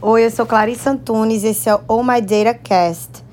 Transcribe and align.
Oi, 0.00 0.24
eu 0.24 0.30
sou 0.30 0.46
Clarice 0.46 0.88
Antunes 0.88 1.42
e 1.42 1.48
esse 1.48 1.68
é 1.68 1.74
o 1.74 1.80
Oh 1.88 2.04
My 2.04 2.20
Data 2.20 2.54
Cast. 2.54 3.24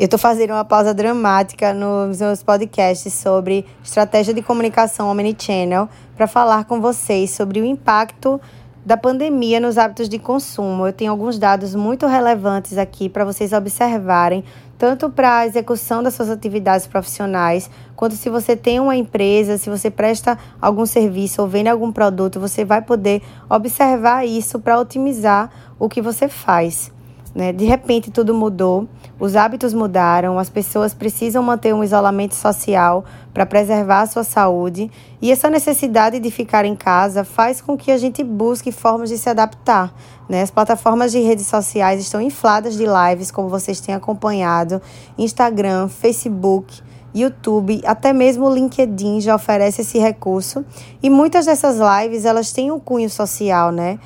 Eu 0.00 0.06
estou 0.06 0.18
fazendo 0.18 0.52
uma 0.52 0.64
pausa 0.64 0.94
dramática 0.94 1.74
nos 1.74 2.20
meus 2.20 2.42
podcasts 2.42 3.12
sobre 3.12 3.66
estratégia 3.84 4.32
de 4.32 4.40
comunicação 4.40 5.10
omnichannel 5.10 5.90
para 6.16 6.26
falar 6.26 6.64
com 6.64 6.80
vocês 6.80 7.32
sobre 7.32 7.60
o 7.60 7.66
impacto 7.66 8.40
da 8.86 8.96
pandemia 8.96 9.58
nos 9.58 9.76
hábitos 9.76 10.08
de 10.08 10.16
consumo. 10.16 10.86
Eu 10.86 10.92
tenho 10.92 11.10
alguns 11.10 11.40
dados 11.40 11.74
muito 11.74 12.06
relevantes 12.06 12.78
aqui 12.78 13.08
para 13.08 13.24
vocês 13.24 13.52
observarem, 13.52 14.44
tanto 14.78 15.10
para 15.10 15.38
a 15.38 15.46
execução 15.46 16.04
das 16.04 16.14
suas 16.14 16.30
atividades 16.30 16.86
profissionais, 16.86 17.68
quanto 17.96 18.14
se 18.14 18.30
você 18.30 18.54
tem 18.54 18.78
uma 18.78 18.94
empresa, 18.94 19.58
se 19.58 19.68
você 19.68 19.90
presta 19.90 20.38
algum 20.62 20.86
serviço 20.86 21.42
ou 21.42 21.48
vende 21.48 21.68
algum 21.68 21.90
produto, 21.90 22.38
você 22.38 22.64
vai 22.64 22.80
poder 22.80 23.22
observar 23.50 24.24
isso 24.24 24.60
para 24.60 24.78
otimizar 24.78 25.50
o 25.80 25.88
que 25.88 26.00
você 26.00 26.28
faz. 26.28 26.94
Né? 27.36 27.52
De 27.52 27.66
repente 27.66 28.10
tudo 28.10 28.32
mudou, 28.32 28.88
os 29.20 29.36
hábitos 29.36 29.74
mudaram, 29.74 30.38
as 30.38 30.48
pessoas 30.48 30.94
precisam 30.94 31.42
manter 31.42 31.74
um 31.74 31.84
isolamento 31.84 32.34
social 32.34 33.04
para 33.34 33.44
preservar 33.44 34.00
a 34.00 34.06
sua 34.06 34.24
saúde 34.24 34.90
e 35.20 35.30
essa 35.30 35.50
necessidade 35.50 36.18
de 36.18 36.30
ficar 36.30 36.64
em 36.64 36.74
casa 36.74 37.24
faz 37.24 37.60
com 37.60 37.76
que 37.76 37.90
a 37.90 37.98
gente 37.98 38.24
busque 38.24 38.72
formas 38.72 39.10
de 39.10 39.18
se 39.18 39.28
adaptar. 39.28 39.94
Né? 40.26 40.40
As 40.40 40.50
plataformas 40.50 41.12
de 41.12 41.18
redes 41.18 41.46
sociais 41.46 42.00
estão 42.00 42.22
infladas 42.22 42.74
de 42.74 42.86
lives, 42.86 43.30
como 43.30 43.50
vocês 43.50 43.80
têm 43.80 43.94
acompanhado, 43.94 44.80
Instagram, 45.18 45.88
Facebook. 45.88 46.80
YouTube, 47.14 47.80
até 47.86 48.12
mesmo 48.12 48.44
o 48.44 48.54
LinkedIn 48.54 49.22
já 49.22 49.34
oferece 49.34 49.80
esse 49.80 49.98
recurso. 49.98 50.62
E 51.02 51.08
muitas 51.08 51.46
dessas 51.46 51.78
lives, 51.78 52.26
elas 52.26 52.52
têm 52.52 52.70
um 52.70 52.78
cunho 52.78 53.08
social, 53.08 53.72
né? 53.72 53.98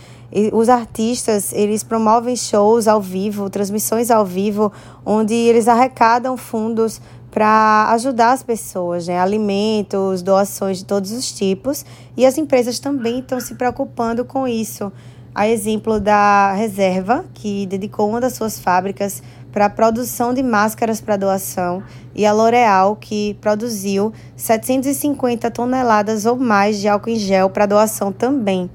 Os 0.52 0.68
artistas, 0.68 1.52
eles 1.52 1.82
promovem 1.82 2.36
shows 2.36 2.86
ao 2.86 3.00
vivo, 3.00 3.50
transmissões 3.50 4.10
ao 4.10 4.24
vivo, 4.24 4.72
onde 5.04 5.34
eles 5.34 5.66
arrecadam 5.66 6.36
fundos 6.36 7.00
para 7.30 7.90
ajudar 7.92 8.32
as 8.32 8.42
pessoas, 8.42 9.06
né? 9.06 9.18
alimentos, 9.18 10.22
doações 10.22 10.78
de 10.78 10.84
todos 10.84 11.12
os 11.12 11.32
tipos. 11.32 11.84
E 12.16 12.26
as 12.26 12.38
empresas 12.38 12.78
também 12.78 13.20
estão 13.20 13.40
se 13.40 13.54
preocupando 13.54 14.24
com 14.24 14.46
isso. 14.46 14.92
A 15.34 15.48
exemplo 15.48 16.00
da 16.00 16.52
Reserva, 16.54 17.24
que 17.32 17.66
dedicou 17.66 18.08
uma 18.08 18.20
das 18.20 18.32
suas 18.32 18.58
fábricas 18.58 19.22
para 19.52 19.66
a 19.66 19.70
produção 19.70 20.34
de 20.34 20.42
máscaras 20.42 21.00
para 21.00 21.16
doação, 21.16 21.82
e 22.14 22.26
a 22.26 22.32
L'Oréal, 22.32 22.96
que 22.96 23.34
produziu 23.40 24.12
750 24.36 25.50
toneladas 25.50 26.26
ou 26.26 26.36
mais 26.36 26.78
de 26.78 26.88
álcool 26.88 27.10
em 27.10 27.16
gel 27.16 27.50
para 27.50 27.66
doação 27.66 28.12
também. 28.12 28.70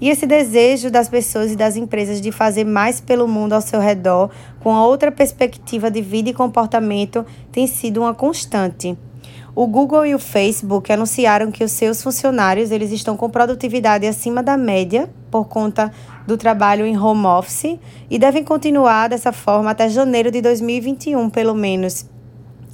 E 0.00 0.08
esse 0.08 0.26
desejo 0.26 0.90
das 0.90 1.08
pessoas 1.08 1.52
e 1.52 1.56
das 1.56 1.76
empresas 1.76 2.20
de 2.20 2.32
fazer 2.32 2.64
mais 2.64 3.00
pelo 3.00 3.28
mundo 3.28 3.52
ao 3.52 3.60
seu 3.60 3.80
redor, 3.80 4.30
com 4.60 4.74
outra 4.74 5.12
perspectiva 5.12 5.90
de 5.90 6.00
vida 6.00 6.30
e 6.30 6.34
comportamento, 6.34 7.24
tem 7.52 7.66
sido 7.66 8.00
uma 8.00 8.14
constante. 8.14 8.96
O 9.54 9.66
Google 9.66 10.06
e 10.06 10.14
o 10.14 10.18
Facebook 10.18 10.92
anunciaram 10.92 11.50
que 11.50 11.64
os 11.64 11.72
seus 11.72 12.02
funcionários 12.02 12.70
eles 12.70 12.92
estão 12.92 13.16
com 13.16 13.28
produtividade 13.28 14.06
acima 14.06 14.42
da 14.42 14.56
média 14.56 15.10
por 15.30 15.48
conta 15.48 15.92
do 16.26 16.36
trabalho 16.36 16.86
em 16.86 16.96
home 16.96 17.26
office 17.26 17.78
e 18.08 18.18
devem 18.18 18.44
continuar 18.44 19.08
dessa 19.08 19.32
forma 19.32 19.70
até 19.70 19.88
janeiro 19.88 20.30
de 20.30 20.40
2021, 20.40 21.28
pelo 21.28 21.54
menos. 21.54 22.06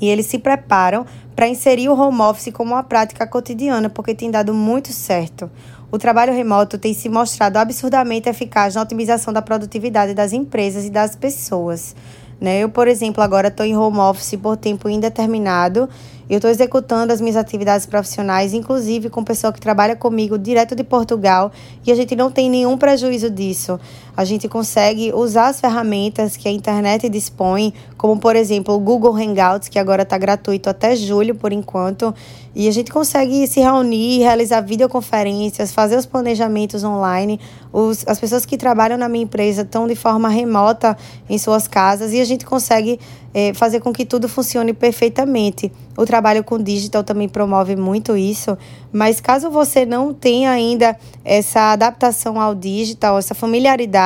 E 0.00 0.08
eles 0.08 0.26
se 0.26 0.38
preparam 0.38 1.06
para 1.34 1.48
inserir 1.48 1.88
o 1.88 1.98
home 1.98 2.20
office 2.20 2.52
como 2.52 2.72
uma 2.74 2.82
prática 2.82 3.26
cotidiana, 3.26 3.88
porque 3.88 4.14
tem 4.14 4.30
dado 4.30 4.52
muito 4.54 4.92
certo. 4.92 5.50
O 5.90 5.98
trabalho 5.98 6.32
remoto 6.32 6.78
tem 6.78 6.92
se 6.92 7.08
mostrado 7.08 7.58
absurdamente 7.58 8.28
eficaz 8.28 8.74
na 8.74 8.82
otimização 8.82 9.32
da 9.32 9.40
produtividade 9.40 10.14
das 10.14 10.32
empresas 10.32 10.84
e 10.84 10.90
das 10.90 11.14
pessoas. 11.14 11.94
Né? 12.40 12.60
Eu, 12.60 12.68
por 12.68 12.88
exemplo, 12.88 13.22
agora 13.22 13.48
estou 13.48 13.64
em 13.64 13.76
home 13.76 13.98
office 13.98 14.36
por 14.36 14.56
tempo 14.56 14.88
indeterminado 14.88 15.88
eu 16.28 16.38
estou 16.38 16.50
executando 16.50 17.12
as 17.12 17.20
minhas 17.20 17.36
atividades 17.36 17.86
profissionais, 17.86 18.52
inclusive 18.52 19.08
com 19.08 19.22
pessoa 19.22 19.52
que 19.52 19.60
trabalha 19.60 19.94
comigo 19.94 20.36
direto 20.36 20.74
de 20.74 20.82
Portugal, 20.82 21.52
e 21.86 21.92
a 21.92 21.94
gente 21.94 22.16
não 22.16 22.32
tem 22.32 22.50
nenhum 22.50 22.76
prejuízo 22.76 23.30
disso. 23.30 23.78
A 24.16 24.24
gente 24.24 24.48
consegue 24.48 25.12
usar 25.12 25.48
as 25.48 25.60
ferramentas 25.60 26.36
que 26.36 26.48
a 26.48 26.50
internet 26.50 27.08
dispõe, 27.08 27.74
como 27.98 28.18
por 28.18 28.34
exemplo 28.34 28.74
o 28.74 28.80
Google 28.80 29.14
Hangouts, 29.14 29.68
que 29.68 29.78
agora 29.78 30.02
está 30.02 30.16
gratuito 30.16 30.70
até 30.70 30.96
julho 30.96 31.34
por 31.34 31.52
enquanto, 31.52 32.14
e 32.54 32.66
a 32.68 32.70
gente 32.72 32.90
consegue 32.90 33.46
se 33.46 33.60
reunir, 33.60 34.20
realizar 34.20 34.62
videoconferências, 34.62 35.72
fazer 35.72 35.98
os 35.98 36.06
planejamentos 36.06 36.82
online. 36.82 37.38
Os, 37.70 38.02
as 38.08 38.18
pessoas 38.18 38.46
que 38.46 38.56
trabalham 38.56 38.96
na 38.96 39.10
minha 39.10 39.24
empresa 39.24 39.60
estão 39.60 39.86
de 39.86 39.94
forma 39.94 40.30
remota 40.30 40.96
em 41.28 41.36
suas 41.36 41.68
casas 41.68 42.14
e 42.14 42.20
a 42.20 42.24
gente 42.24 42.46
consegue 42.46 42.98
é, 43.34 43.52
fazer 43.52 43.80
com 43.80 43.92
que 43.92 44.06
tudo 44.06 44.30
funcione 44.30 44.72
perfeitamente. 44.72 45.70
O 45.94 46.06
trabalho 46.06 46.42
com 46.42 46.58
digital 46.58 47.04
também 47.04 47.28
promove 47.28 47.76
muito 47.76 48.16
isso, 48.16 48.56
mas 48.90 49.20
caso 49.20 49.50
você 49.50 49.84
não 49.84 50.14
tenha 50.14 50.50
ainda 50.50 50.96
essa 51.22 51.72
adaptação 51.72 52.40
ao 52.40 52.54
digital, 52.54 53.18
essa 53.18 53.34
familiaridade, 53.34 54.05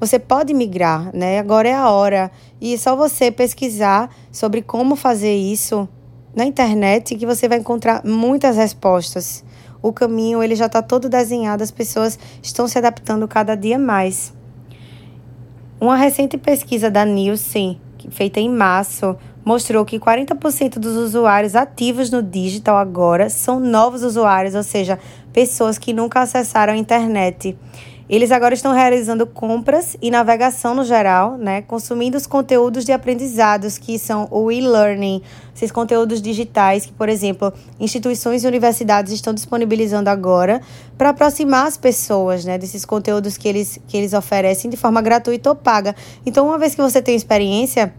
você 0.00 0.18
pode 0.18 0.52
migrar, 0.52 1.10
né? 1.14 1.38
Agora 1.38 1.68
é 1.68 1.74
a 1.74 1.90
hora. 1.90 2.30
E 2.60 2.74
é 2.74 2.76
só 2.76 2.96
você 2.96 3.30
pesquisar 3.30 4.10
sobre 4.32 4.62
como 4.62 4.96
fazer 4.96 5.34
isso 5.34 5.88
na 6.34 6.44
internet 6.44 7.16
que 7.16 7.26
você 7.26 7.48
vai 7.48 7.58
encontrar 7.58 8.04
muitas 8.04 8.56
respostas. 8.56 9.44
O 9.80 9.92
caminho 9.92 10.42
ele 10.42 10.54
já 10.54 10.66
está 10.66 10.82
todo 10.82 11.08
desenhado, 11.08 11.62
as 11.62 11.70
pessoas 11.70 12.18
estão 12.42 12.66
se 12.66 12.78
adaptando 12.78 13.28
cada 13.28 13.54
dia 13.54 13.78
mais. 13.78 14.32
Uma 15.80 15.96
recente 15.96 16.36
pesquisa 16.36 16.90
da 16.90 17.04
Nielsen 17.04 17.80
feita 18.10 18.40
em 18.40 18.48
março, 18.48 19.16
mostrou 19.44 19.84
que 19.84 19.98
40% 19.98 20.78
dos 20.78 20.96
usuários 20.96 21.54
ativos 21.54 22.10
no 22.10 22.22
digital 22.22 22.76
agora 22.76 23.28
são 23.28 23.58
novos 23.60 24.02
usuários, 24.02 24.54
ou 24.54 24.62
seja, 24.62 24.98
pessoas 25.32 25.78
que 25.78 25.92
nunca 25.92 26.20
acessaram 26.20 26.72
a 26.72 26.76
internet. 26.76 27.56
Eles 28.08 28.32
agora 28.32 28.54
estão 28.54 28.72
realizando 28.72 29.26
compras 29.26 29.94
e 30.00 30.10
navegação 30.10 30.74
no 30.74 30.82
geral, 30.82 31.36
né? 31.36 31.60
Consumindo 31.60 32.16
os 32.16 32.26
conteúdos 32.26 32.86
de 32.86 32.90
aprendizados, 32.90 33.76
que 33.76 33.98
são 33.98 34.26
o 34.30 34.50
e-learning, 34.50 35.20
esses 35.54 35.70
conteúdos 35.70 36.22
digitais 36.22 36.86
que, 36.86 36.92
por 36.92 37.10
exemplo, 37.10 37.52
instituições 37.78 38.44
e 38.44 38.46
universidades 38.46 39.12
estão 39.12 39.34
disponibilizando 39.34 40.08
agora 40.08 40.62
para 40.96 41.10
aproximar 41.10 41.66
as 41.66 41.76
pessoas, 41.76 42.46
né? 42.46 42.56
Desses 42.56 42.86
conteúdos 42.86 43.36
que 43.36 43.46
eles, 43.46 43.78
que 43.86 43.96
eles 43.96 44.14
oferecem 44.14 44.70
de 44.70 44.76
forma 44.78 45.02
gratuita 45.02 45.50
ou 45.50 45.54
paga. 45.54 45.94
Então, 46.24 46.46
uma 46.46 46.56
vez 46.56 46.74
que 46.74 46.80
você 46.80 47.02
tem 47.02 47.14
experiência, 47.14 47.92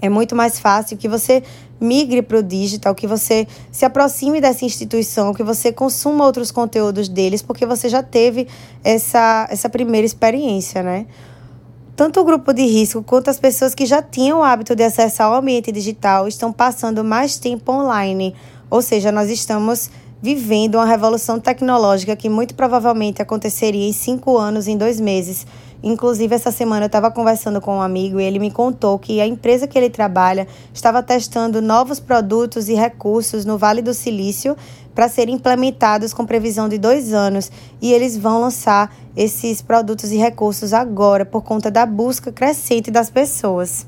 é 0.00 0.08
muito 0.08 0.34
mais 0.34 0.58
fácil 0.58 0.96
que 0.96 1.08
você 1.08 1.42
migre 1.80 2.22
para 2.22 2.38
o 2.38 2.42
digital, 2.42 2.94
que 2.94 3.06
você 3.06 3.46
se 3.72 3.84
aproxime 3.84 4.40
dessa 4.40 4.64
instituição, 4.64 5.32
que 5.32 5.42
você 5.42 5.72
consuma 5.72 6.24
outros 6.24 6.50
conteúdos 6.50 7.08
deles, 7.08 7.40
porque 7.42 7.64
você 7.64 7.88
já 7.88 8.02
teve 8.02 8.46
essa, 8.84 9.48
essa 9.50 9.68
primeira 9.68 10.06
experiência, 10.06 10.82
né? 10.82 11.06
Tanto 11.96 12.20
o 12.20 12.24
grupo 12.24 12.52
de 12.52 12.62
risco 12.62 13.02
quanto 13.02 13.28
as 13.28 13.38
pessoas 13.38 13.74
que 13.74 13.84
já 13.84 14.02
tinham 14.02 14.40
o 14.40 14.42
hábito 14.42 14.74
de 14.74 14.82
acessar 14.82 15.30
o 15.30 15.34
ambiente 15.34 15.70
digital 15.70 16.26
estão 16.26 16.52
passando 16.52 17.04
mais 17.04 17.38
tempo 17.38 17.72
online. 17.72 18.34
Ou 18.70 18.80
seja, 18.80 19.12
nós 19.12 19.28
estamos 19.28 19.90
vivendo 20.22 20.76
uma 20.76 20.86
revolução 20.86 21.40
tecnológica 21.40 22.16
que 22.16 22.28
muito 22.28 22.54
provavelmente 22.54 23.20
aconteceria 23.20 23.86
em 23.86 23.92
cinco 23.92 24.36
anos, 24.38 24.68
em 24.68 24.76
dois 24.76 25.00
meses. 25.00 25.46
Inclusive, 25.82 26.34
essa 26.34 26.50
semana 26.50 26.84
eu 26.84 26.88
estava 26.88 27.10
conversando 27.10 27.60
com 27.60 27.76
um 27.76 27.80
amigo 27.82 28.20
e 28.20 28.24
ele 28.24 28.38
me 28.38 28.50
contou 28.50 28.98
que 28.98 29.20
a 29.20 29.26
empresa 29.26 29.66
que 29.66 29.78
ele 29.78 29.88
trabalha 29.88 30.46
estava 30.74 31.02
testando 31.02 31.62
novos 31.62 31.98
produtos 31.98 32.68
e 32.68 32.74
recursos 32.74 33.44
no 33.44 33.56
Vale 33.56 33.80
do 33.80 33.94
Silício 33.94 34.56
para 34.94 35.08
serem 35.08 35.36
implementados 35.36 36.12
com 36.12 36.26
previsão 36.26 36.68
de 36.68 36.76
dois 36.76 37.14
anos. 37.14 37.50
E 37.80 37.92
eles 37.92 38.16
vão 38.16 38.40
lançar 38.40 38.94
esses 39.16 39.62
produtos 39.62 40.12
e 40.12 40.16
recursos 40.16 40.72
agora 40.72 41.24
por 41.24 41.42
conta 41.42 41.70
da 41.70 41.86
busca 41.86 42.30
crescente 42.30 42.90
das 42.90 43.08
pessoas. 43.08 43.86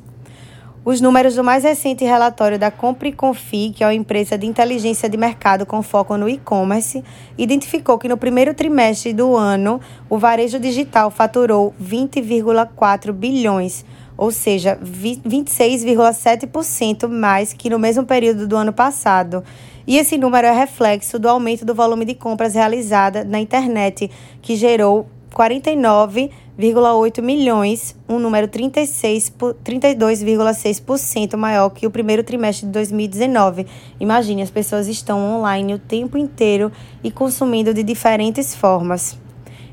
Os 0.85 1.01
números 1.01 1.37
do 1.37 1.45
mais 1.45 1.63
recente 1.63 2.05
relatório 2.05 2.59
da 2.59 2.69
Compre 2.69 3.13
Confi, 3.13 3.71
que 3.71 3.85
é 3.85 3.87
uma 3.87 3.95
empresa 3.95 4.37
de 4.37 4.49
inteligência 4.49 5.09
de 5.09 5.17
mercado 5.17 5.65
com 5.65 5.81
foco 5.81 6.17
no 6.17 6.29
e-commerce, 6.29 7.05
identificou 7.39 7.99
que 7.99 8.09
no 8.09 8.17
primeiro 8.17 8.53
trimestre 8.53 9.13
do 9.13 9.37
ano, 9.37 9.81
o 10.11 10.19
varejo 10.19 10.59
digital 10.59 11.09
faturou 11.09 11.73
20,4 11.81 13.13
bilhões, 13.13 13.85
ou 14.17 14.33
seja, 14.33 14.77
26,7% 14.83 17.07
mais 17.07 17.53
que 17.53 17.71
no 17.71 17.79
mesmo 17.79 18.05
período 18.05 18.49
do 18.49 18.57
ano 18.57 18.73
passado. 18.73 19.45
E 19.87 19.97
esse 19.97 20.19
número 20.19 20.49
é 20.49 20.53
reflexo 20.53 21.17
do 21.17 21.29
aumento 21.29 21.65
do 21.65 21.77
volume 21.77 22.05
de 22.05 22.17
compras 22.17 22.55
realizada 22.55 23.23
na 23.23 23.39
internet, 23.39 24.11
que 24.41 24.57
gerou 24.57 25.07
49,8 25.33 27.23
milhões, 27.23 27.97
um 28.09 28.19
número 28.19 28.49
32,6% 28.49 31.37
maior 31.37 31.69
que 31.71 31.87
o 31.87 31.91
primeiro 31.91 32.23
trimestre 32.23 32.67
de 32.67 32.73
2019. 32.73 33.67
Imagine, 33.99 34.43
as 34.43 34.51
pessoas 34.51 34.87
estão 34.87 35.19
online 35.37 35.75
o 35.75 35.79
tempo 35.79 36.17
inteiro 36.17 36.71
e 37.03 37.11
consumindo 37.11 37.75
de 37.75 37.83
diferentes 37.83 38.55
formas. 38.55 39.21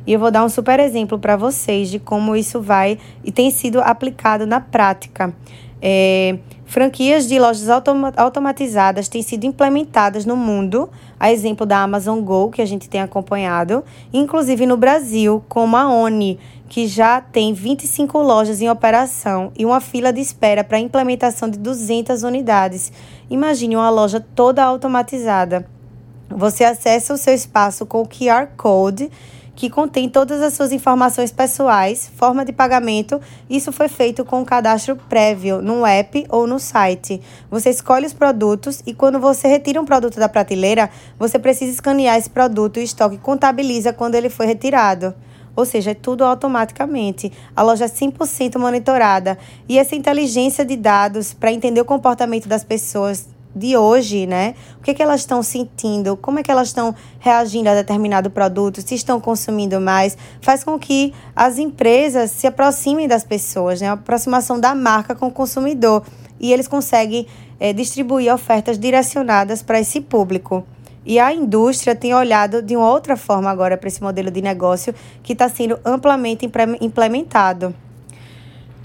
E 0.07 0.13
eu 0.13 0.19
vou 0.19 0.31
dar 0.31 0.43
um 0.43 0.49
super 0.49 0.79
exemplo 0.79 1.19
para 1.19 1.35
vocês 1.35 1.89
de 1.89 1.99
como 1.99 2.35
isso 2.35 2.59
vai 2.61 2.97
e 3.23 3.31
tem 3.31 3.51
sido 3.51 3.79
aplicado 3.79 4.47
na 4.47 4.59
prática. 4.59 5.31
É, 5.81 6.37
franquias 6.69 7.27
de 7.27 7.39
lojas 7.39 7.67
automa 7.67 8.13
automatizadas 8.15 9.07
têm 9.07 9.23
sido 9.23 9.43
implementadas 9.43 10.23
no 10.23 10.37
mundo, 10.37 10.87
a 11.19 11.31
exemplo 11.31 11.65
da 11.65 11.79
Amazon 11.79 12.21
Go, 12.21 12.51
que 12.51 12.61
a 12.61 12.65
gente 12.65 12.87
tem 12.87 13.01
acompanhado, 13.01 13.83
inclusive 14.13 14.67
no 14.67 14.77
Brasil, 14.77 15.43
como 15.49 15.75
a 15.75 15.91
Oni, 15.91 16.39
que 16.69 16.85
já 16.85 17.19
tem 17.21 17.53
25 17.53 18.19
lojas 18.19 18.61
em 18.61 18.69
operação 18.69 19.51
e 19.57 19.65
uma 19.65 19.81
fila 19.81 20.13
de 20.13 20.21
espera 20.21 20.63
para 20.63 20.77
a 20.77 20.79
implementação 20.79 21.49
de 21.49 21.57
200 21.57 22.21
unidades. 22.21 22.91
Imagine 23.31 23.75
uma 23.75 23.89
loja 23.89 24.23
toda 24.35 24.63
automatizada. 24.63 25.65
Você 26.29 26.63
acessa 26.63 27.15
o 27.15 27.17
seu 27.17 27.33
espaço 27.33 27.83
com 27.83 28.03
o 28.03 28.07
QR 28.07 28.47
Code 28.55 29.09
que 29.59 29.69
contém 29.69 30.07
todas 30.07 30.41
as 30.41 30.53
suas 30.53 30.71
informações 30.71 31.33
pessoais, 31.33 32.09
forma 32.15 32.45
de 32.45 32.53
pagamento. 32.53 33.19
Isso 33.49 33.73
foi 33.73 33.89
feito 33.89 34.23
com 34.23 34.39
um 34.39 34.45
cadastro 34.45 34.95
prévio 34.95 35.61
no 35.61 35.85
app 35.85 36.25
ou 36.29 36.47
no 36.47 36.57
site. 36.57 37.21
Você 37.51 37.69
escolhe 37.69 38.05
os 38.05 38.13
produtos 38.13 38.81
e 38.87 38.93
quando 38.93 39.19
você 39.19 39.49
retira 39.49 39.81
um 39.81 39.83
produto 39.83 40.17
da 40.17 40.29
prateleira, 40.29 40.89
você 41.19 41.37
precisa 41.37 41.73
escanear 41.73 42.17
esse 42.17 42.29
produto 42.29 42.77
e 42.77 42.79
o 42.79 42.83
estoque 42.83 43.17
contabiliza 43.17 43.91
quando 43.91 44.15
ele 44.15 44.29
foi 44.29 44.45
retirado. 44.45 45.13
Ou 45.53 45.65
seja, 45.65 45.91
é 45.91 45.93
tudo 45.93 46.23
automaticamente. 46.23 47.29
A 47.53 47.61
loja 47.61 47.83
é 47.83 47.89
100% 47.89 48.57
monitorada. 48.57 49.37
E 49.67 49.77
essa 49.77 49.93
inteligência 49.93 50.63
de 50.63 50.77
dados 50.77 51.33
para 51.33 51.51
entender 51.51 51.81
o 51.81 51.85
comportamento 51.85 52.47
das 52.47 52.63
pessoas 52.63 53.27
de 53.59 53.75
hoje, 53.75 54.25
né? 54.25 54.55
O 54.79 54.81
que, 54.81 54.91
é 54.91 54.93
que 54.93 55.03
elas 55.03 55.19
estão 55.19 55.43
sentindo, 55.43 56.15
como 56.15 56.39
é 56.39 56.43
que 56.43 56.49
elas 56.49 56.69
estão 56.69 56.95
reagindo 57.19 57.69
a 57.69 57.75
determinado 57.75 58.29
produto, 58.29 58.81
se 58.81 58.95
estão 58.95 59.19
consumindo 59.19 59.79
mais, 59.81 60.17
faz 60.41 60.63
com 60.63 60.79
que 60.79 61.13
as 61.35 61.57
empresas 61.57 62.31
se 62.31 62.47
aproximem 62.47 63.07
das 63.07 63.23
pessoas, 63.23 63.81
né? 63.81 63.89
A 63.89 63.93
aproximação 63.93 64.59
da 64.59 64.73
marca 64.73 65.13
com 65.13 65.27
o 65.27 65.31
consumidor. 65.31 66.03
E 66.39 66.53
eles 66.53 66.67
conseguem 66.67 67.27
é, 67.59 67.73
distribuir 67.73 68.33
ofertas 68.33 68.79
direcionadas 68.79 69.61
para 69.61 69.79
esse 69.79 69.99
público. 69.99 70.65
E 71.05 71.19
a 71.19 71.33
indústria 71.33 71.95
tem 71.95 72.13
olhado 72.13 72.61
de 72.61 72.75
uma 72.75 72.89
outra 72.89 73.17
forma 73.17 73.49
agora 73.49 73.77
para 73.77 73.87
esse 73.87 74.01
modelo 74.01 74.31
de 74.31 74.41
negócio 74.41 74.93
que 75.21 75.33
está 75.33 75.49
sendo 75.49 75.79
amplamente 75.83 76.49
implementado. 76.79 77.73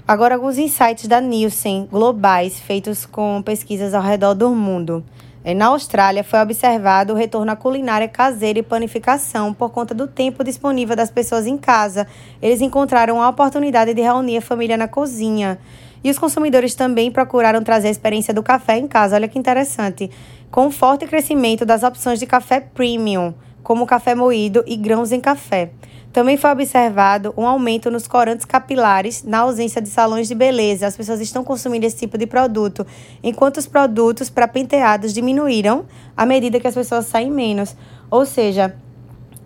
Agora, 0.07 0.35
alguns 0.35 0.59
insights 0.59 1.07
da 1.07 1.19
Nielsen 1.19 1.87
globais 1.91 2.59
feitos 2.59 3.07
com 3.07 3.41
pesquisas 3.41 3.91
ao 3.91 4.03
redor 4.03 4.35
do 4.35 4.51
mundo. 4.51 5.03
É, 5.43 5.55
na 5.55 5.65
Austrália, 5.65 6.23
foi 6.23 6.39
observado 6.39 7.11
o 7.11 7.15
retorno 7.15 7.51
à 7.51 7.55
culinária 7.55 8.07
caseira 8.07 8.59
e 8.59 8.63
panificação 8.63 9.51
por 9.51 9.71
conta 9.71 9.95
do 9.95 10.05
tempo 10.05 10.43
disponível 10.43 10.95
das 10.95 11.09
pessoas 11.09 11.47
em 11.47 11.57
casa. 11.57 12.05
Eles 12.39 12.61
encontraram 12.61 13.19
a 13.19 13.27
oportunidade 13.27 13.95
de 13.95 14.01
reunir 14.03 14.37
a 14.37 14.41
família 14.41 14.77
na 14.77 14.87
cozinha. 14.87 15.57
E 16.03 16.11
os 16.11 16.19
consumidores 16.19 16.75
também 16.75 17.09
procuraram 17.09 17.63
trazer 17.63 17.87
a 17.87 17.91
experiência 17.91 18.31
do 18.31 18.43
café 18.43 18.77
em 18.77 18.87
casa. 18.87 19.15
Olha 19.15 19.27
que 19.27 19.39
interessante. 19.39 20.11
Com 20.51 20.67
o 20.67 20.71
forte 20.71 21.07
crescimento 21.07 21.65
das 21.65 21.81
opções 21.81 22.19
de 22.19 22.27
café 22.27 22.59
premium, 22.59 23.33
como 23.63 23.87
café 23.87 24.13
moído 24.13 24.63
e 24.67 24.75
grãos 24.75 25.11
em 25.11 25.19
café. 25.19 25.71
Também 26.15 26.37
foi 26.37 26.49
observado 26.49 27.33
um 27.35 27.45
aumento 27.45 27.91
nos 27.91 28.07
corantes 28.07 28.45
capilares 28.45 29.21
na 29.21 29.39
ausência 29.39 29.81
de 29.81 29.89
salões 29.89 30.29
de 30.29 30.33
beleza. 30.33 30.87
As 30.87 30.95
pessoas 30.95 31.19
estão 31.19 31.43
consumindo 31.43 31.85
esse 31.85 31.97
tipo 31.97 32.17
de 32.17 32.25
produto, 32.25 32.87
enquanto 33.21 33.57
os 33.57 33.67
produtos 33.67 34.29
para 34.29 34.47
penteados 34.47 35.13
diminuíram 35.13 35.83
à 36.15 36.25
medida 36.25 36.57
que 36.57 36.69
as 36.69 36.73
pessoas 36.73 37.07
saem 37.07 37.29
menos. 37.29 37.75
Ou 38.09 38.25
seja, 38.25 38.77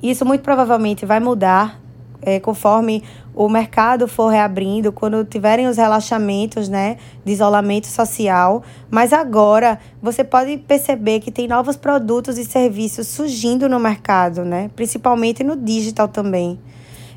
isso 0.04 0.24
muito 0.24 0.42
provavelmente 0.42 1.08
vai 1.08 1.20
mudar 1.20 1.79
é, 2.22 2.40
conforme 2.40 3.04
o 3.34 3.48
mercado 3.48 4.08
for 4.08 4.28
reabrindo, 4.28 4.92
quando 4.92 5.24
tiverem 5.24 5.68
os 5.68 5.78
relaxamentos 5.78 6.68
né, 6.68 6.98
de 7.24 7.32
isolamento 7.32 7.88
social. 7.88 8.64
Mas 8.90 9.14
agora 9.14 9.80
você 10.02 10.24
pode 10.24 10.58
perceber 10.58 11.20
que 11.20 11.32
tem 11.32 11.48
novos 11.48 11.78
produtos 11.78 12.38
e 12.38 12.46
serviços 12.46 13.08
surgindo 13.08 13.70
no 13.70 13.80
mercado, 13.80 14.44
né? 14.44 14.70
principalmente 14.76 15.44
no 15.44 15.56
digital 15.56 16.08
também. 16.08 16.60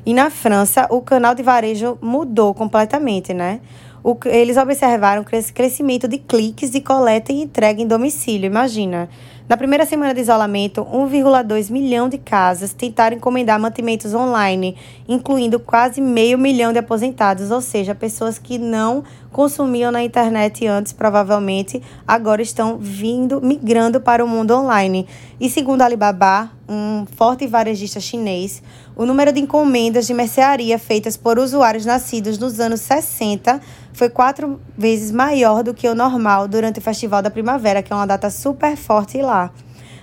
E 0.05 0.13
na 0.13 0.29
França, 0.29 0.87
o 0.89 1.01
canal 1.01 1.33
de 1.33 1.41
varejo 1.41 1.97
mudou 2.01 2.53
completamente, 2.53 3.33
né? 3.33 3.61
O, 4.03 4.17
eles 4.25 4.57
observaram 4.57 5.23
crescimento 5.23 6.09
de 6.09 6.17
cliques 6.17 6.69
de 6.69 6.81
coleta 6.81 7.31
e 7.31 7.41
entrega 7.41 7.81
em 7.81 7.87
domicílio, 7.87 8.47
imagina. 8.47 9.07
Na 9.47 9.57
primeira 9.57 9.85
semana 9.85 10.13
de 10.13 10.21
isolamento, 10.21 10.85
1,2 10.85 11.69
milhão 11.69 12.09
de 12.09 12.17
casas 12.17 12.73
tentaram 12.73 13.15
encomendar 13.15 13.59
mantimentos 13.59 14.13
online, 14.13 14.75
incluindo 15.07 15.59
quase 15.59 16.01
meio 16.01 16.37
milhão 16.37 16.73
de 16.73 16.79
aposentados, 16.79 17.51
ou 17.51 17.61
seja, 17.61 17.95
pessoas 17.95 18.37
que 18.37 18.57
não 18.57 19.03
consumiam 19.31 19.91
na 19.91 20.03
internet 20.03 20.65
antes, 20.65 20.93
provavelmente, 20.93 21.81
agora 22.07 22.41
estão 22.41 22.77
vindo, 22.77 23.41
migrando 23.41 23.99
para 23.99 24.23
o 24.23 24.27
mundo 24.27 24.55
online. 24.55 25.07
E 25.39 25.49
segundo 25.49 25.81
Alibaba, 25.81 26.49
um 26.67 27.05
forte 27.05 27.45
varejista 27.45 27.99
chinês, 27.99 28.63
o 28.95 29.05
número 29.05 29.31
de 29.31 29.39
encomendas 29.39 30.05
de 30.05 30.13
mercearia 30.13 30.77
feitas 30.77 31.17
por 31.17 31.39
usuários 31.39 31.85
nascidos 31.85 32.37
nos 32.37 32.59
anos 32.59 32.81
60 32.81 33.59
foi 33.93 34.09
quatro 34.09 34.59
vezes 34.77 35.11
maior 35.11 35.63
do 35.63 35.73
que 35.73 35.87
o 35.87 35.95
normal 35.95 36.47
durante 36.47 36.79
o 36.79 36.81
Festival 36.81 37.21
da 37.21 37.31
Primavera, 37.31 37.81
que 37.81 37.91
é 37.91 37.95
uma 37.95 38.05
data 38.05 38.29
super 38.29 38.75
forte 38.75 39.21
lá. 39.21 39.51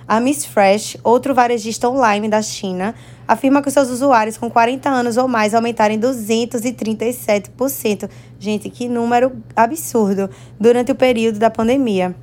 A 0.08 0.18
Miss 0.18 0.44
Fresh, 0.44 0.96
outro 1.04 1.32
varejista 1.32 1.88
online 1.88 2.28
da 2.28 2.42
China, 2.42 2.96
afirma 3.28 3.62
que 3.62 3.70
seus 3.70 3.90
usuários 3.90 4.36
com 4.36 4.50
40 4.50 4.90
anos 4.90 5.16
ou 5.16 5.28
mais 5.28 5.54
aumentaram 5.54 5.94
em 5.94 6.00
237%. 6.00 8.10
Gente, 8.36 8.68
que 8.70 8.88
número 8.88 9.40
absurdo 9.54 10.28
durante 10.58 10.90
o 10.90 10.96
período 10.96 11.38
da 11.38 11.48
pandemia. 11.48 12.16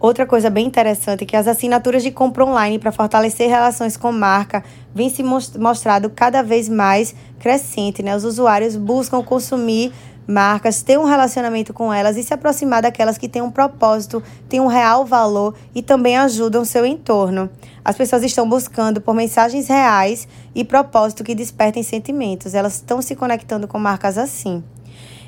Outra 0.00 0.24
coisa 0.24 0.48
bem 0.48 0.66
interessante 0.66 1.24
é 1.24 1.26
que 1.26 1.36
as 1.36 1.46
assinaturas 1.46 2.02
de 2.02 2.10
compra 2.10 2.46
online 2.46 2.78
para 2.78 2.90
fortalecer 2.90 3.50
relações 3.50 3.98
com 3.98 4.10
marca 4.10 4.64
vêm 4.94 5.10
se 5.10 5.22
mostrado 5.22 6.08
cada 6.08 6.42
vez 6.42 6.70
mais 6.70 7.14
crescente, 7.38 8.02
né? 8.02 8.16
Os 8.16 8.24
usuários 8.24 8.76
buscam 8.76 9.22
consumir 9.22 9.92
marcas, 10.26 10.82
ter 10.82 10.98
um 10.98 11.04
relacionamento 11.04 11.74
com 11.74 11.92
elas 11.92 12.16
e 12.16 12.22
se 12.22 12.32
aproximar 12.32 12.80
daquelas 12.80 13.18
que 13.18 13.28
têm 13.28 13.42
um 13.42 13.50
propósito, 13.50 14.22
têm 14.48 14.58
um 14.58 14.68
real 14.68 15.04
valor 15.04 15.54
e 15.74 15.82
também 15.82 16.16
ajudam 16.16 16.64
seu 16.64 16.86
entorno. 16.86 17.50
As 17.84 17.94
pessoas 17.94 18.22
estão 18.22 18.48
buscando 18.48 19.02
por 19.02 19.14
mensagens 19.14 19.68
reais 19.68 20.26
e 20.54 20.64
propósito 20.64 21.22
que 21.22 21.34
despertem 21.34 21.82
sentimentos. 21.82 22.54
Elas 22.54 22.76
estão 22.76 23.02
se 23.02 23.14
conectando 23.14 23.68
com 23.68 23.78
marcas 23.78 24.16
assim. 24.16 24.64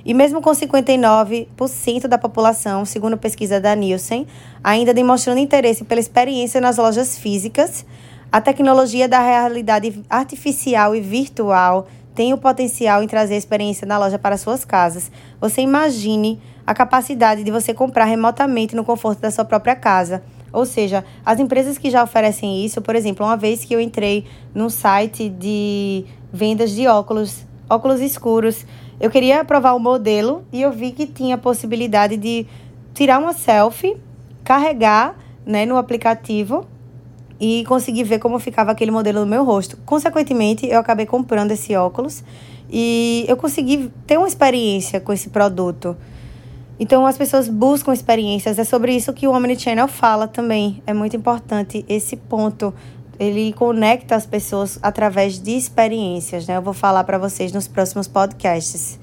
E 0.04 0.12
mesmo 0.12 0.40
com 0.40 0.50
59% 0.50 2.08
da 2.08 2.18
população, 2.18 2.84
segundo 2.84 3.16
pesquisa 3.16 3.60
da 3.60 3.74
Nielsen, 3.74 4.26
ainda 4.62 4.92
demonstrando 4.92 5.40
interesse 5.40 5.84
pela 5.84 6.00
experiência 6.00 6.60
nas 6.60 6.76
lojas 6.76 7.18
físicas, 7.18 7.84
a 8.30 8.40
tecnologia 8.40 9.08
da 9.08 9.20
realidade 9.20 10.02
artificial 10.08 10.96
e 10.96 11.00
virtual 11.00 11.86
tem 12.14 12.32
o 12.32 12.38
potencial 12.38 13.02
em 13.02 13.06
trazer 13.06 13.34
a 13.34 13.38
experiência 13.38 13.86
na 13.86 13.98
loja 13.98 14.18
para 14.18 14.36
suas 14.36 14.64
casas. 14.64 15.10
Você 15.40 15.62
imagine 15.62 16.40
a 16.66 16.74
capacidade 16.74 17.42
de 17.42 17.50
você 17.50 17.74
comprar 17.74 18.04
remotamente 18.04 18.76
no 18.76 18.84
conforto 18.84 19.20
da 19.20 19.30
sua 19.30 19.44
própria 19.44 19.74
casa. 19.74 20.22
Ou 20.52 20.66
seja, 20.66 21.04
as 21.24 21.40
empresas 21.40 21.78
que 21.78 21.90
já 21.90 22.02
oferecem 22.02 22.64
isso, 22.64 22.82
por 22.82 22.94
exemplo, 22.94 23.24
uma 23.24 23.36
vez 23.36 23.64
que 23.64 23.74
eu 23.74 23.80
entrei 23.80 24.26
num 24.54 24.68
site 24.68 25.28
de 25.28 26.04
vendas 26.32 26.70
de 26.70 26.86
óculos, 26.86 27.46
óculos 27.68 28.00
escuros, 28.00 28.66
eu 29.02 29.10
queria 29.10 29.44
provar 29.44 29.72
o 29.72 29.80
modelo 29.80 30.44
e 30.52 30.62
eu 30.62 30.70
vi 30.70 30.92
que 30.92 31.08
tinha 31.08 31.34
a 31.34 31.38
possibilidade 31.38 32.16
de 32.16 32.46
tirar 32.94 33.18
uma 33.18 33.32
selfie, 33.32 33.96
carregar 34.44 35.16
né, 35.44 35.66
no 35.66 35.76
aplicativo 35.76 36.64
e 37.40 37.64
consegui 37.66 38.04
ver 38.04 38.20
como 38.20 38.38
ficava 38.38 38.70
aquele 38.70 38.92
modelo 38.92 39.18
no 39.18 39.26
meu 39.26 39.44
rosto. 39.44 39.76
Consequentemente, 39.84 40.68
eu 40.68 40.78
acabei 40.78 41.04
comprando 41.04 41.50
esse 41.50 41.74
óculos 41.74 42.22
e 42.70 43.24
eu 43.26 43.36
consegui 43.36 43.90
ter 44.06 44.18
uma 44.18 44.28
experiência 44.28 45.00
com 45.00 45.12
esse 45.12 45.30
produto. 45.30 45.96
Então, 46.78 47.04
as 47.04 47.18
pessoas 47.18 47.48
buscam 47.48 47.92
experiências. 47.92 48.56
É 48.56 48.62
sobre 48.62 48.94
isso 48.94 49.12
que 49.12 49.26
o 49.26 49.32
Omnichannel 49.32 49.88
fala 49.88 50.28
também. 50.28 50.80
É 50.86 50.94
muito 50.94 51.16
importante 51.16 51.84
esse 51.88 52.16
ponto. 52.16 52.72
Ele 53.18 53.52
conecta 53.52 54.16
as 54.16 54.26
pessoas 54.26 54.78
através 54.82 55.38
de 55.38 55.52
experiências, 55.52 56.46
né? 56.46 56.56
Eu 56.56 56.62
vou 56.62 56.72
falar 56.72 57.04
para 57.04 57.18
vocês 57.18 57.52
nos 57.52 57.68
próximos 57.68 58.08
podcasts. 58.08 58.98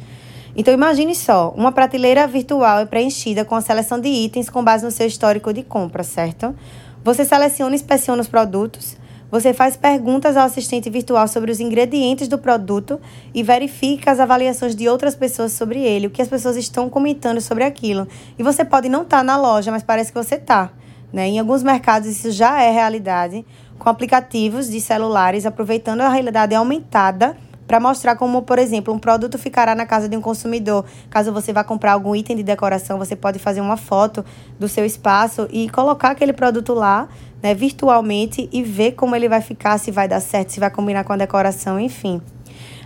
Então, 0.55 0.73
imagine 0.73 1.15
só: 1.15 1.53
uma 1.55 1.71
prateleira 1.71 2.27
virtual 2.27 2.79
é 2.79 2.85
preenchida 2.85 3.45
com 3.45 3.55
a 3.55 3.61
seleção 3.61 3.99
de 3.99 4.09
itens 4.09 4.49
com 4.49 4.63
base 4.63 4.83
no 4.83 4.91
seu 4.91 5.07
histórico 5.07 5.53
de 5.53 5.63
compra, 5.63 6.03
certo? 6.03 6.55
Você 7.03 7.23
seleciona 7.23 7.73
e 7.73 7.75
inspeciona 7.75 8.21
os 8.21 8.27
produtos. 8.27 8.97
Você 9.31 9.53
faz 9.53 9.77
perguntas 9.77 10.35
ao 10.35 10.45
assistente 10.45 10.89
virtual 10.89 11.27
sobre 11.27 11.51
os 11.51 11.59
ingredientes 11.59 12.27
do 12.27 12.39
produto 12.39 12.99
e 13.31 13.43
verifica 13.43 14.11
as 14.11 14.19
avaliações 14.19 14.75
de 14.75 14.89
outras 14.89 15.15
pessoas 15.15 15.51
sobre 15.51 15.79
ele, 15.79 16.07
o 16.07 16.09
que 16.09 16.21
as 16.21 16.27
pessoas 16.27 16.57
estão 16.57 16.89
comentando 16.89 17.39
sobre 17.39 17.63
aquilo. 17.63 18.07
E 18.39 18.43
você 18.43 18.65
pode 18.65 18.89
não 18.89 19.03
estar 19.03 19.19
tá 19.19 19.23
na 19.23 19.37
loja, 19.37 19.71
mas 19.71 19.83
parece 19.83 20.11
que 20.11 20.17
você 20.17 20.35
está. 20.35 20.71
Né? 21.13 21.27
Em 21.27 21.39
alguns 21.39 21.61
mercados 21.61 22.07
isso 22.07 22.31
já 22.31 22.61
é 22.61 22.71
realidade, 22.71 23.45
com 23.79 23.89
aplicativos 23.89 24.69
de 24.69 24.79
celulares 24.79 25.45
aproveitando 25.45 26.01
a 26.01 26.09
realidade 26.09 26.53
aumentada 26.53 27.35
para 27.69 27.79
mostrar 27.79 28.15
como, 28.15 28.41
por 28.41 28.57
exemplo, 28.57 28.91
um 28.91 28.97
produto 28.97 29.37
ficará 29.37 29.75
na 29.75 29.85
casa 29.85 30.09
de 30.09 30.17
um 30.17 30.21
consumidor. 30.21 30.85
Caso 31.07 31.31
você 31.31 31.53
vá 31.53 31.63
comprar 31.63 31.93
algum 31.93 32.15
item 32.15 32.35
de 32.35 32.41
decoração, 32.41 32.97
você 32.97 33.15
pode 33.15 33.37
fazer 33.37 33.61
uma 33.61 33.77
foto 33.77 34.25
do 34.59 34.67
seu 34.67 34.83
espaço 34.83 35.47
e 35.51 35.69
colocar 35.69 36.09
aquele 36.09 36.33
produto 36.33 36.73
lá, 36.73 37.07
né, 37.43 37.53
virtualmente 37.53 38.49
e 38.51 38.63
ver 38.63 38.93
como 38.93 39.15
ele 39.15 39.29
vai 39.29 39.39
ficar, 39.39 39.77
se 39.77 39.91
vai 39.91 40.07
dar 40.07 40.19
certo, 40.19 40.51
se 40.51 40.59
vai 40.59 40.71
combinar 40.71 41.03
com 41.03 41.13
a 41.13 41.17
decoração, 41.17 41.79
enfim. 41.79 42.19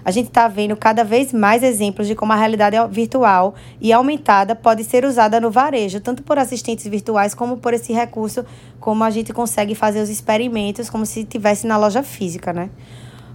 A 0.05 0.11
gente 0.11 0.27
está 0.27 0.47
vendo 0.47 0.75
cada 0.75 1.03
vez 1.03 1.31
mais 1.31 1.63
exemplos 1.63 2.07
de 2.07 2.15
como 2.15 2.33
a 2.33 2.35
realidade 2.35 2.75
virtual 2.91 3.55
e 3.79 3.93
aumentada 3.93 4.53
pode 4.55 4.83
ser 4.83 5.05
usada 5.05 5.39
no 5.39 5.49
varejo, 5.49 6.01
tanto 6.01 6.23
por 6.23 6.37
assistentes 6.37 6.85
virtuais 6.85 7.33
como 7.33 7.57
por 7.57 7.73
esse 7.73 7.93
recurso, 7.93 8.45
como 8.79 9.03
a 9.03 9.09
gente 9.09 9.31
consegue 9.31 9.75
fazer 9.75 10.01
os 10.01 10.09
experimentos 10.09 10.89
como 10.89 11.05
se 11.05 11.23
tivesse 11.23 11.65
na 11.65 11.77
loja 11.77 12.03
física, 12.03 12.51
né? 12.51 12.69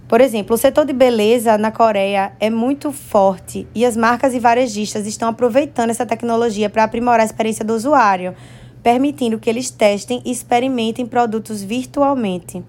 Por 0.07 0.21
exemplo, 0.21 0.55
o 0.55 0.57
setor 0.57 0.85
de 0.85 0.93
beleza 0.93 1.55
na 1.57 1.71
Coreia 1.71 2.33
é 2.39 2.49
muito 2.49 2.91
forte 2.91 3.67
e 3.75 3.85
as 3.85 3.95
marcas 3.95 4.33
e 4.33 4.39
varejistas 4.39 5.05
estão 5.05 5.29
aproveitando 5.29 5.91
essa 5.91 6.05
tecnologia 6.05 6.67
para 6.67 6.83
aprimorar 6.83 7.21
a 7.21 7.25
experiência 7.25 7.63
do 7.63 7.75
usuário, 7.75 8.33
permitindo 8.81 9.37
que 9.37 9.49
eles 9.49 9.69
testem 9.69 10.21
e 10.25 10.31
experimentem 10.31 11.05
produtos 11.05 11.61
virtualmente. 11.61 12.63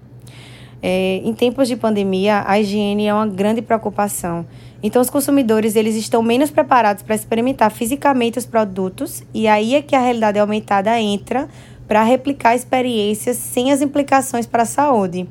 É, 0.83 1.21
em 1.23 1.33
tempos 1.33 1.67
de 1.67 1.75
pandemia, 1.75 2.43
a 2.47 2.59
higiene 2.59 3.05
é 3.05 3.13
uma 3.13 3.27
grande 3.27 3.61
preocupação. 3.61 4.45
Então, 4.81 5.01
os 5.01 5.11
consumidores 5.11 5.75
eles 5.75 5.95
estão 5.95 6.23
menos 6.23 6.49
preparados 6.49 7.03
para 7.03 7.13
experimentar 7.13 7.69
fisicamente 7.69 8.39
os 8.39 8.45
produtos 8.45 9.23
e 9.33 9.47
aí 9.47 9.75
é 9.75 9.81
que 9.81 9.95
a 9.95 10.01
realidade 10.01 10.39
aumentada 10.39 10.99
entra 10.99 11.47
para 11.87 12.03
replicar 12.03 12.55
experiências 12.55 13.37
sem 13.37 13.71
as 13.71 13.81
implicações 13.81 14.47
para 14.47 14.63
a 14.63 14.65
saúde. 14.65 15.27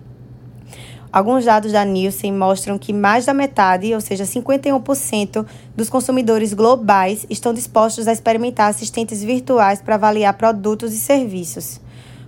Alguns 1.13 1.45
dados 1.45 1.73
da 1.73 1.85
Nielsen 1.85 2.33
mostram 2.33 2.79
que 2.79 2.93
mais 2.93 3.27
da 3.27 3.35
metade, 3.35 3.93
ou 3.93 4.01
seja, 4.01 4.23
51% 4.23 5.45
dos 5.75 5.91
consumidores 5.91 6.55
globais 6.55 7.27
estão 7.29 7.53
dispostos 7.53 8.07
a 8.07 8.13
experimentar 8.13 8.71
assistentes 8.71 9.21
virtuais 9.25 9.83
para 9.83 9.97
avaliar 9.97 10.35
produtos 10.35 10.93
e 10.93 10.99
serviços. 10.99 11.81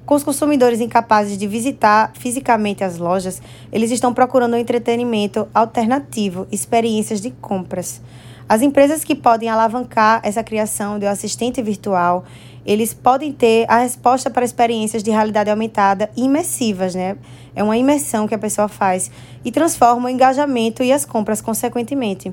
Com 0.05 0.17
os 0.17 0.25
consumidores 0.25 0.81
incapazes 0.81 1.39
de 1.39 1.47
visitar 1.47 2.13
fisicamente 2.15 2.83
as 2.83 2.99
lojas, 2.99 3.41
eles 3.73 3.91
estão 3.91 4.13
procurando 4.13 4.55
um 4.55 4.59
entretenimento 4.59 5.47
alternativo, 5.55 6.47
experiências 6.51 7.21
de 7.21 7.31
compras. 7.31 8.03
As 8.49 8.63
empresas 8.63 9.05
que 9.05 9.15
podem 9.15 9.49
alavancar 9.49 10.21
essa 10.25 10.43
criação 10.43 10.99
de 10.99 11.07
um 11.07 11.09
assistente 11.09 11.63
virtual, 11.63 12.25
eles 12.65 12.95
podem 12.95 13.33
ter 13.33 13.67
a 13.69 13.79
resposta 13.79 14.31
para 14.31 14.45
experiências 14.45 15.03
de 15.03 15.11
realidade 15.11 15.51
aumentada 15.51 16.11
imersivas, 16.17 16.95
né? 16.95 17.17
É 17.55 17.63
uma 17.63 17.77
imersão 17.77 18.27
que 18.27 18.35
a 18.35 18.39
pessoa 18.39 18.69
faz 18.69 19.11
e 19.45 19.51
transforma 19.51 20.07
o 20.07 20.09
engajamento 20.09 20.83
e 20.83 20.93
as 20.93 21.05
compras 21.05 21.41
consequentemente. 21.41 22.33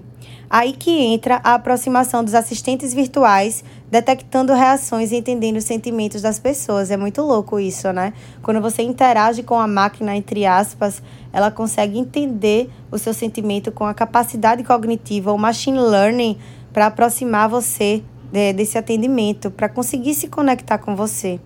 Aí 0.50 0.74
que 0.74 0.90
entra 0.90 1.40
a 1.44 1.56
aproximação 1.56 2.24
dos 2.24 2.34
assistentes 2.34 2.94
virtuais, 2.94 3.64
detectando 3.92 4.54
reações 4.54 5.12
e 5.12 5.18
entendendo 5.18 5.58
os 5.58 5.66
sentimentos 5.66 6.22
das 6.22 6.40
pessoas. 6.40 6.90
É 6.90 6.98
muito 6.98 7.22
louco 7.22 7.60
isso, 7.60 7.92
né? 7.92 8.14
Quando 8.42 8.62
você 8.62 8.82
interage 8.82 9.44
com 9.44 9.60
a 9.60 9.68
máquina, 9.68 10.16
entre 10.16 10.46
aspas, 10.46 11.04
ela 11.32 11.52
consegue 11.52 12.00
entender 12.00 12.70
o 12.92 12.98
seu 12.98 13.14
sentimento 13.14 13.72
com 13.72 13.86
a 13.86 13.94
capacidade 13.94 14.64
cognitiva, 14.64 15.32
o 15.32 15.38
machine 15.38 15.80
learning, 15.80 16.38
para 16.74 16.88
aproximar 16.88 17.48
você 17.50 18.04
desse 18.32 18.78
atendimento, 18.78 19.50
para 19.50 19.68
conseguir 19.68 20.14
se 20.14 20.28
conectar 20.28 20.78
com 20.78 20.96
você. 20.96 21.40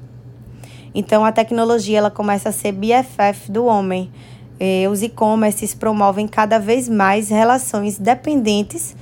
Então 0.93 1.25
a 1.25 1.31
tecnologia 1.31 1.97
ela 1.97 2.11
começa 2.11 2.49
a 2.49 2.51
ser 2.51 2.71
BFF 2.71 3.51
do 3.51 3.65
homem. 3.65 4.11
Eh, 4.59 4.87
os 4.89 5.01
e-commerces 5.01 5.73
promovem 5.73 6.27
cada 6.27 6.59
vez 6.59 6.87
mais 6.87 7.29
relações 7.29 7.97
dependentes, 7.97 8.95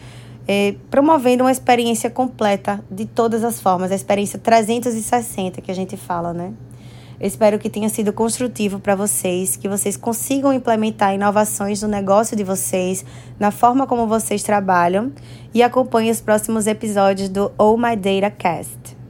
eh, 0.48 0.76
promovendo 0.90 1.44
uma 1.44 1.52
experiência 1.52 2.10
completa 2.10 2.84
de 2.90 3.06
todas 3.06 3.44
as 3.44 3.60
formas, 3.60 3.92
a 3.92 3.96
experiência 3.96 4.40
360 4.40 5.62
que 5.62 5.70
a 5.70 5.76
gente 5.76 5.98
fala, 5.98 6.34
né? 6.34 6.54
Eu 7.22 7.28
espero 7.28 7.60
que 7.60 7.70
tenha 7.70 7.88
sido 7.88 8.12
construtivo 8.12 8.80
para 8.80 8.96
vocês, 8.96 9.56
que 9.56 9.70
vocês 9.70 9.96
consigam 9.96 10.52
implementar 10.52 11.14
inovações 11.14 11.80
no 11.84 11.88
negócio 11.88 12.36
de 12.36 12.44
vocês, 12.44 13.06
na 13.40 13.52
forma 13.52 13.86
como 13.86 14.08
vocês 14.08 14.42
trabalham 14.42 15.12
e 15.54 15.62
acompanhe 15.62 16.10
os 16.10 16.20
próximos 16.20 16.66
episódios 16.66 17.30
do 17.30 17.52
Oh 17.60 17.78
My 17.78 17.96
Data 17.96 18.32
Cast. 18.32 19.01